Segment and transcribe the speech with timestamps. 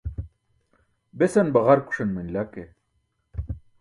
[1.17, 2.63] Besan baġarkuṣan manila ke